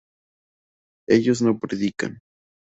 [1.07, 2.19] ellos no predican